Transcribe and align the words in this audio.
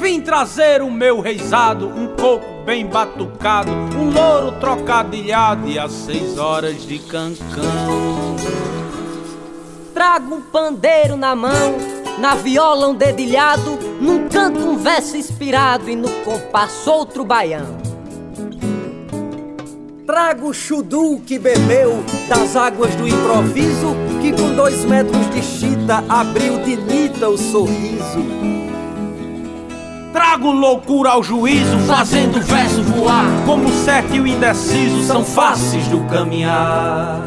Vim 0.00 0.20
trazer 0.20 0.82
o 0.82 0.90
meu 0.90 1.20
reizado, 1.20 1.88
um 1.88 2.08
coco 2.16 2.64
bem 2.64 2.86
batucado, 2.86 3.70
um 3.70 4.10
louro 4.10 4.52
trocadilhado 4.58 5.68
e 5.68 5.78
às 5.78 5.92
seis 5.92 6.36
horas 6.36 6.84
de 6.86 6.98
cancão. 6.98 8.36
Trago 9.94 10.34
um 10.34 10.40
pandeiro 10.40 11.16
na 11.16 11.36
mão, 11.36 11.76
na 12.18 12.34
viola 12.34 12.88
um 12.88 12.94
dedilhado, 12.94 13.78
num 14.00 14.28
canto 14.28 14.58
um 14.58 14.76
verso 14.76 15.16
inspirado 15.16 15.88
e 15.88 15.94
no 15.94 16.10
compasso 16.24 16.90
outro 16.90 17.24
baião. 17.24 17.78
Trago 20.04 20.48
o 20.48 20.54
chudu 20.54 21.20
que 21.24 21.38
bebeu 21.38 22.04
das 22.28 22.56
águas 22.56 22.94
do 22.96 23.06
improviso, 23.06 23.94
que 24.20 24.32
com 24.32 24.54
dois 24.54 24.84
metros 24.84 25.30
de 25.30 25.40
chita 25.40 26.04
abriu 26.08 26.58
de 26.58 26.76
nita 26.76 27.28
o 27.28 27.38
sorriso. 27.38 28.63
Trago 30.14 30.52
loucura 30.52 31.10
ao 31.10 31.24
juízo, 31.24 31.76
fazendo 31.88 32.38
o 32.38 32.40
verso 32.40 32.84
voar, 32.84 33.24
como 33.44 33.64
o 33.64 33.72
certo 33.72 34.14
e 34.14 34.20
o 34.20 34.26
indeciso 34.28 35.02
são 35.02 35.24
faces 35.24 35.88
do 35.88 36.04
caminhar. 36.04 37.20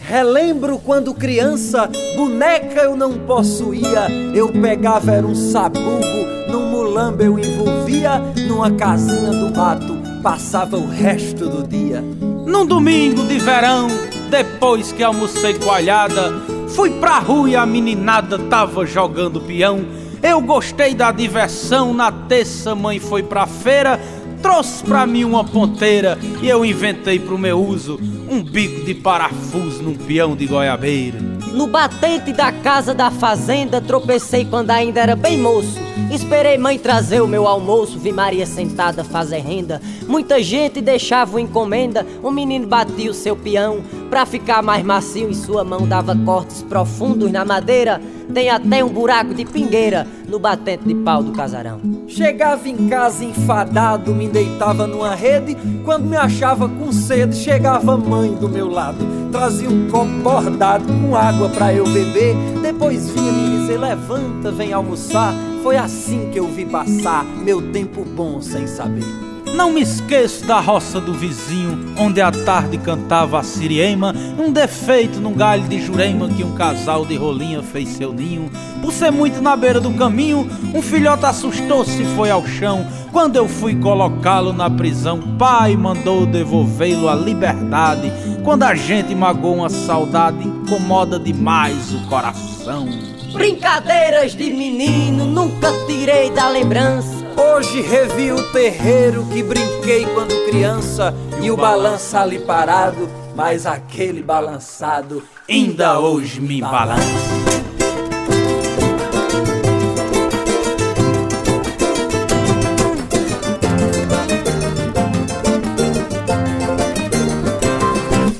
Relembro 0.00 0.76
quando 0.84 1.14
criança, 1.14 1.88
boneca 2.16 2.80
eu 2.80 2.96
não 2.96 3.12
possuía. 3.12 4.08
Eu 4.34 4.48
pegava 4.48 5.12
era 5.12 5.24
um 5.24 5.36
sabugo, 5.36 6.26
num 6.50 6.68
mulambo 6.68 7.22
eu 7.22 7.38
envolvia, 7.38 8.18
numa 8.48 8.72
casinha 8.72 9.30
do 9.30 9.56
mato, 9.56 9.96
passava 10.20 10.76
o 10.76 10.88
resto 10.88 11.48
do 11.48 11.62
dia. 11.62 12.02
Num 12.44 12.66
domingo 12.66 13.24
de 13.24 13.38
verão, 13.38 13.86
depois 14.30 14.90
que 14.90 15.04
almocei 15.04 15.54
coalhada, 15.54 16.59
fui 16.74 16.90
pra 16.90 17.18
rua 17.18 17.50
e 17.50 17.56
a 17.56 17.66
meninada 17.66 18.38
tava 18.38 18.86
jogando 18.86 19.40
peão. 19.40 19.84
Eu 20.22 20.40
gostei 20.40 20.94
da 20.94 21.10
diversão, 21.10 21.94
na 21.94 22.12
terça 22.12 22.74
mãe 22.74 22.98
foi 22.98 23.22
pra 23.22 23.46
feira, 23.46 23.98
trouxe 24.42 24.84
pra 24.84 25.06
mim 25.06 25.24
uma 25.24 25.44
ponteira 25.44 26.18
e 26.42 26.48
eu 26.48 26.64
inventei 26.64 27.18
pro 27.18 27.38
meu 27.38 27.58
uso 27.58 27.98
um 28.30 28.42
bico 28.42 28.84
de 28.84 28.94
parafuso 28.94 29.82
num 29.82 29.94
peão 29.94 30.36
de 30.36 30.46
goiabeira. 30.46 31.18
No 31.52 31.66
batente 31.66 32.32
da 32.32 32.52
casa 32.52 32.94
da 32.94 33.10
fazenda, 33.10 33.80
tropecei 33.80 34.44
quando 34.44 34.70
ainda 34.70 35.00
era 35.00 35.16
bem 35.16 35.36
moço. 35.36 35.78
Esperei 36.12 36.56
mãe 36.56 36.78
trazer 36.78 37.20
o 37.20 37.26
meu 37.26 37.46
almoço, 37.46 37.98
vi 37.98 38.12
Maria 38.12 38.46
sentada 38.46 39.02
fazer 39.02 39.38
renda. 39.38 39.80
Muita 40.06 40.42
gente 40.42 40.80
deixava 40.80 41.40
encomenda, 41.40 42.06
o 42.22 42.30
menino 42.30 42.66
batia 42.66 43.10
o 43.10 43.14
seu 43.14 43.34
peão. 43.34 43.80
Pra 44.10 44.26
ficar 44.26 44.60
mais 44.60 44.84
macio 44.84 45.30
em 45.30 45.34
sua 45.34 45.62
mão, 45.62 45.86
dava 45.86 46.16
cortes 46.16 46.64
profundos 46.64 47.30
na 47.30 47.44
madeira. 47.44 48.02
Tem 48.34 48.50
até 48.50 48.82
um 48.82 48.88
buraco 48.88 49.32
de 49.32 49.44
pingueira 49.44 50.04
no 50.28 50.36
batente 50.36 50.84
de 50.84 50.96
pau 50.96 51.22
do 51.22 51.30
casarão. 51.30 51.80
Chegava 52.08 52.68
em 52.68 52.88
casa 52.88 53.24
enfadado, 53.24 54.12
me 54.12 54.28
deitava 54.28 54.84
numa 54.84 55.14
rede. 55.14 55.56
Quando 55.84 56.06
me 56.06 56.16
achava 56.16 56.68
com 56.68 56.90
sede, 56.90 57.36
chegava 57.36 57.94
a 57.94 57.96
mãe 57.96 58.34
do 58.34 58.48
meu 58.48 58.68
lado. 58.68 58.98
Trazia 59.30 59.70
um 59.70 59.88
copo 59.88 60.10
bordado 60.22 60.92
com 60.92 61.14
água 61.14 61.48
pra 61.48 61.72
eu 61.72 61.84
beber. 61.84 62.34
Depois 62.60 63.08
vinha 63.10 63.30
me 63.30 63.58
dizer: 63.58 63.78
levanta, 63.78 64.50
vem 64.50 64.72
almoçar. 64.72 65.32
Foi 65.62 65.76
assim 65.76 66.30
que 66.32 66.40
eu 66.40 66.48
vi 66.48 66.66
passar 66.66 67.24
meu 67.24 67.62
tempo 67.70 68.04
bom 68.04 68.42
sem 68.42 68.66
saber. 68.66 69.29
Não 69.54 69.72
me 69.72 69.82
esqueço 69.82 70.44
da 70.46 70.60
roça 70.60 71.00
do 71.00 71.12
vizinho, 71.12 71.92
onde 71.98 72.20
à 72.20 72.30
tarde 72.30 72.78
cantava 72.78 73.38
a 73.38 73.42
siriema, 73.42 74.14
um 74.38 74.50
defeito 74.50 75.20
num 75.20 75.34
galho 75.34 75.64
de 75.64 75.80
jurema 75.80 76.28
que 76.28 76.44
um 76.44 76.54
casal 76.54 77.04
de 77.04 77.16
rolinha 77.16 77.62
fez 77.62 77.88
seu 77.90 78.12
ninho. 78.12 78.50
Por 78.80 78.92
ser 78.92 79.10
muito 79.10 79.42
na 79.42 79.56
beira 79.56 79.80
do 79.80 79.92
caminho, 79.92 80.48
um 80.74 80.80
filhote 80.80 81.26
assustou-se 81.26 82.02
e 82.02 82.16
foi 82.16 82.30
ao 82.30 82.46
chão. 82.46 82.86
Quando 83.12 83.36
eu 83.36 83.48
fui 83.48 83.74
colocá-lo 83.74 84.52
na 84.52 84.70
prisão, 84.70 85.20
pai 85.36 85.76
mandou 85.76 86.24
devolvê-lo 86.24 87.08
à 87.08 87.14
liberdade. 87.14 88.10
Quando 88.44 88.62
a 88.62 88.74
gente 88.74 89.14
magoa 89.14 89.56
uma 89.56 89.68
saudade, 89.68 90.46
incomoda 90.46 91.18
demais 91.18 91.92
o 91.92 92.06
coração. 92.08 92.88
Brincadeiras 93.32 94.32
de 94.32 94.50
menino, 94.50 95.24
nunca 95.26 95.72
tirei 95.86 96.30
da 96.30 96.48
lembrança. 96.48 97.19
Hoje 97.36 97.80
revi 97.80 98.32
o 98.32 98.52
terreiro 98.52 99.24
que 99.26 99.42
brinquei 99.42 100.06
quando 100.06 100.34
criança 100.46 101.14
e 101.42 101.50
o 101.50 101.56
balança 101.56 102.20
ali 102.20 102.38
parado, 102.38 103.08
mas 103.34 103.66
aquele 103.66 104.22
balançado 104.22 105.22
Ainda 105.48 105.98
hoje 105.98 106.40
me 106.40 106.60
balança. 106.60 107.50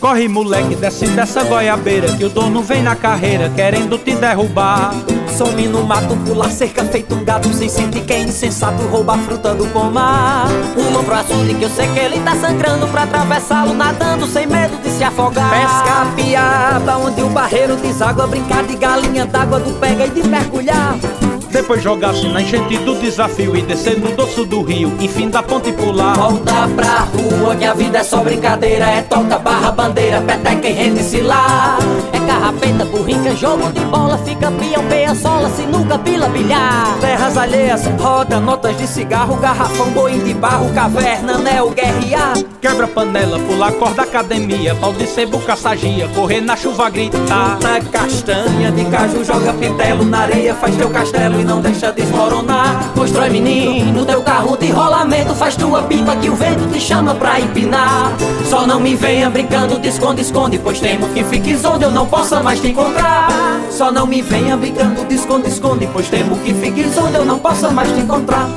Corre 0.00 0.28
moleque, 0.28 0.74
desce 0.74 1.06
dessa 1.08 1.44
goiabeira 1.44 2.16
Que 2.16 2.24
o 2.24 2.30
dono 2.30 2.62
vem 2.62 2.82
na 2.82 2.96
carreira 2.96 3.50
querendo 3.50 3.98
te 3.98 4.14
derrubar 4.14 4.94
Some 5.38 5.68
no 5.68 5.84
mato, 5.84 6.16
pula 6.26 6.50
cerca 6.50 6.84
feito 6.84 7.14
um 7.14 7.24
gato 7.24 7.54
Sem 7.54 7.68
sentir 7.68 8.00
que 8.00 8.12
é 8.12 8.22
insensato, 8.22 8.82
rouba 8.88 9.14
a 9.14 9.18
fruta 9.18 9.54
do 9.54 9.68
pomar. 9.68 10.48
Uma 10.76 11.00
pro 11.04 11.14
açude 11.14 11.54
que 11.54 11.62
eu 11.62 11.70
sei 11.70 11.86
que 11.92 11.98
ele 12.00 12.18
tá 12.18 12.34
sangrando 12.34 12.88
Pra 12.88 13.04
atravessá-lo 13.04 13.72
nadando 13.72 14.26
sem 14.26 14.48
medo 14.48 14.76
de 14.82 14.90
se 14.90 15.04
afogar. 15.04 15.50
Pesca 15.50 16.92
a 16.92 16.98
onde 16.98 17.22
o 17.22 17.28
barreiro 17.28 17.76
deságua 17.76 18.26
Brincar 18.26 18.64
de 18.64 18.74
galinha 18.74 19.26
d'água, 19.26 19.60
do 19.60 19.78
pega 19.78 20.06
e 20.06 20.10
de 20.10 20.26
mergulhar 20.26 20.96
Depois 21.50 21.82
jogar-se 21.82 22.28
na 22.28 22.42
enchente 22.42 22.76
do 22.78 22.94
desafio 22.96 23.56
E 23.56 23.62
descer 23.62 23.98
no 23.98 24.12
doço 24.12 24.44
do 24.44 24.62
rio, 24.62 24.94
enfim 25.00 25.28
da 25.28 25.42
ponte 25.42 25.72
pular. 25.72 26.14
Volta 26.14 26.68
pra 26.74 27.00
rua 27.00 27.56
que 27.56 27.64
a 27.64 27.74
vida 27.74 27.98
é 27.98 28.04
só 28.04 28.18
brincadeira 28.18 28.84
É 28.84 29.02
toca, 29.02 29.38
barra, 29.38 29.72
bandeira, 29.72 30.20
peteca 30.20 30.68
e 30.68 30.72
rende-se 30.72 31.20
lá 31.20 31.78
É 32.12 32.18
carrapeta, 32.20 32.84
burrica, 32.84 33.34
jogo 33.34 33.72
de 33.72 33.80
bola 33.80 34.18
Fica 34.18 34.50
peão, 34.50 34.84
peia, 34.88 35.14
sola, 35.14 35.48
sinuca, 35.50 35.98
pila, 35.98 36.28
bilhar. 36.28 36.96
Terras 37.00 37.36
alheias, 37.36 37.86
roda, 37.98 38.38
notas 38.40 38.76
de 38.76 38.86
cigarro 38.86 39.36
Garrafão, 39.36 39.90
boim 39.90 40.18
de 40.20 40.34
barro, 40.34 40.72
caverna, 40.74 41.38
neo, 41.38 41.70
guerrear. 41.70 42.34
Quebra 42.60 42.86
panela, 42.86 43.38
pular 43.40 43.72
corda 43.72 44.02
academia 44.02 44.74
Pau 44.74 44.92
de 44.92 45.06
sebo, 45.06 45.38
caçagia, 45.40 46.08
correr 46.08 46.40
na 46.40 46.56
chuva, 46.56 46.90
gritar. 46.90 47.58
Na 47.62 47.80
castanha 47.80 48.70
de 48.72 48.84
caju, 48.86 49.24
joga 49.24 49.52
pitelo 49.54 50.04
na 50.04 50.20
areia 50.20 50.54
Faz 50.54 50.76
teu 50.76 50.90
castelo 50.90 51.37
e 51.40 51.44
não 51.44 51.60
deixa 51.60 51.92
desmoronar 51.92 52.92
Constrói 52.94 53.30
menino, 53.30 54.04
teu 54.04 54.22
carro 54.22 54.56
de 54.56 54.70
rolamento. 54.70 55.34
Faz 55.34 55.56
tua 55.56 55.82
pipa 55.82 56.16
que 56.16 56.28
o 56.28 56.34
vento 56.34 56.66
te 56.72 56.80
chama 56.80 57.14
pra 57.14 57.40
empinar. 57.40 58.12
Só 58.48 58.66
não 58.66 58.80
me 58.80 58.94
venha 58.94 59.30
brincando 59.30 59.78
de 59.78 59.88
esconde-esconde 59.88 60.58
Pois 60.58 60.80
temo 60.80 61.08
que 61.10 61.24
fiques 61.24 61.64
onde 61.64 61.84
eu 61.84 61.90
não 61.90 62.06
possa 62.06 62.42
mais 62.42 62.60
te 62.60 62.68
encontrar. 62.68 63.28
Só 63.70 63.92
não 63.92 64.06
me 64.06 64.22
venha 64.22 64.56
brincando 64.56 65.04
de 65.04 65.14
esconde-esconde 65.14 65.88
Pois 65.92 66.08
temo 66.08 66.36
que 66.38 66.52
fiques 66.54 66.96
onde 66.98 67.16
eu 67.16 67.24
não 67.24 67.38
possa 67.38 67.70
mais 67.70 67.88
te 67.92 68.00
encontrar 68.00 68.48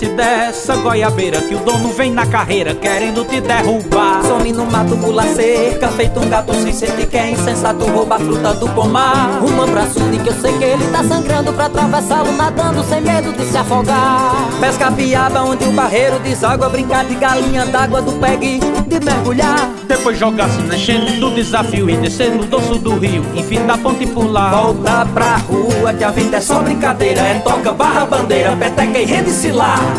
desce 0.00 0.08
dessa 0.08 0.76
goiabeira 0.76 1.40
Que 1.42 1.54
o 1.54 1.58
dono 1.58 1.92
vem 1.92 2.12
na 2.12 2.26
carreira 2.26 2.74
querendo 2.74 3.24
te 3.24 3.40
derrubar. 3.40 4.22
Some 4.24 4.52
no 4.52 4.64
mato, 4.66 4.96
pula 4.96 5.24
cerca 5.24 5.88
Feito 5.88 6.20
um 6.20 6.28
gato 6.28 6.54
sem 6.54 6.72
sentir 6.72 7.06
que 7.06 7.16
é 7.16 7.30
insensato 7.30 7.84
Rouba 7.86 8.16
a 8.16 8.18
fruta 8.18 8.54
do 8.54 8.68
pomar. 8.70 9.40
Uma 9.42 9.66
pro 9.66 9.80
açude 9.80 10.18
que 10.18 10.28
eu 10.28 10.34
sei 10.34 10.56
que 10.58 10.64
ele 10.64 10.86
tá 10.90 11.04
sangrando 11.04 11.52
Pra 11.52 11.66
atravessá-lo 11.66 12.32
nadando 12.32 12.82
sem 12.84 13.00
medo 13.00 13.32
de 13.32 13.44
se 13.44 13.56
afogar. 13.56 14.48
Pesca 14.60 14.90
piaba 14.92 15.42
onde 15.42 15.64
o 15.64 15.72
barreiro 15.72 16.18
deságua 16.20 16.68
Brincar 16.68 17.04
de 17.04 17.14
galinha 17.14 17.66
d'água 17.66 18.00
do 18.00 18.12
pegue 18.12 18.60
de 18.86 19.04
mergulhar. 19.04 19.70
Depois 19.86 20.18
jogar-se 20.18 20.60
na 20.62 20.76
enchente 20.76 21.18
do 21.18 21.30
desafio 21.34 21.90
E 21.90 21.96
descer 21.96 22.30
no 22.30 22.44
doço 22.44 22.78
do 22.78 22.98
rio, 22.98 23.24
enfim 23.34 23.64
da 23.66 23.76
ponte 23.76 24.06
pular. 24.06 24.50
Volta 24.50 25.06
pra 25.12 25.36
rua 25.36 25.92
que 25.92 26.04
a 26.04 26.10
vida 26.10 26.36
é 26.36 26.40
só 26.40 26.60
brincadeira 26.60 27.20
É 27.20 27.34
toca, 27.40 27.72
barra, 27.72 28.06
bandeira, 28.06 28.56
peteca 28.56 28.98
e 28.98 29.04
rende-se 29.04 29.50
lá 29.50 29.89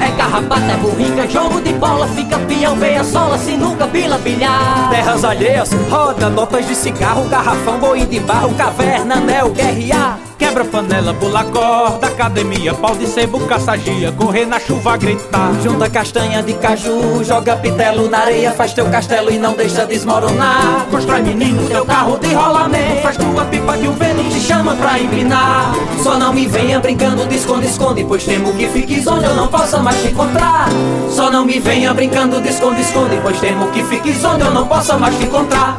É 0.00 0.10
carrapata, 0.16 0.72
é 0.72 0.76
burrica, 0.76 1.28
jogo 1.28 1.60
de 1.60 1.72
bola 1.74 2.06
Fica 2.08 2.38
peão, 2.40 2.76
veia, 2.76 3.04
sola, 3.04 3.38
sinuca, 3.38 3.86
pila, 3.86 4.18
bilhar. 4.18 4.88
Terras 4.90 5.24
alheias, 5.24 5.70
roda, 5.90 6.30
notas 6.30 6.66
de 6.66 6.74
cigarro 6.74 7.28
Garrafão, 7.28 7.78
boi 7.78 8.06
de 8.06 8.20
barro, 8.20 8.54
caverna, 8.54 9.16
neo, 9.16 9.50
guerrear 9.50 10.29
Quebra 10.40 10.64
panela, 10.64 11.12
pula 11.12 11.44
corda, 11.44 12.06
academia, 12.06 12.72
pau 12.72 12.96
de 12.96 13.06
sebo, 13.06 13.38
caçagia, 13.40 14.10
correr 14.10 14.46
na 14.46 14.58
chuva, 14.58 14.96
gritar. 14.96 15.52
Junta 15.62 15.90
castanha 15.90 16.42
de 16.42 16.54
caju, 16.54 17.22
joga 17.22 17.56
pitelo 17.56 18.08
na 18.08 18.20
areia, 18.20 18.50
faz 18.50 18.72
teu 18.72 18.86
castelo 18.88 19.30
e 19.30 19.36
não 19.36 19.52
deixa 19.52 19.84
desmoronar. 19.84 20.86
Constrói 20.90 21.20
menino, 21.20 21.68
teu 21.68 21.84
carro 21.84 22.16
de 22.16 22.32
rolamento, 22.32 23.02
faz 23.02 23.18
tua 23.18 23.44
pipa 23.44 23.76
que 23.76 23.86
o 23.86 23.92
vento 23.92 24.30
te 24.30 24.40
chama 24.40 24.74
pra 24.76 24.98
empinar. 24.98 25.74
Só 26.02 26.18
não 26.18 26.32
me 26.32 26.46
venha 26.46 26.80
brincando 26.80 27.26
de 27.26 27.36
esconde-esconde, 27.36 28.02
pois 28.04 28.24
temo 28.24 28.54
que 28.54 28.66
fiques 28.68 29.06
onde 29.06 29.26
eu 29.26 29.34
não 29.34 29.46
possa 29.46 29.78
mais 29.80 30.00
te 30.00 30.08
encontrar. 30.08 30.70
Só 31.10 31.30
não 31.30 31.44
me 31.44 31.60
venha 31.60 31.92
brincando 31.92 32.40
de 32.40 32.48
esconde-esconde, 32.48 33.20
pois 33.22 33.38
temo 33.40 33.70
que 33.72 33.84
fiques 33.84 34.24
onde 34.24 34.40
eu 34.40 34.50
não 34.50 34.66
possa 34.66 34.96
mais 34.96 35.14
te 35.18 35.24
encontrar. 35.24 35.78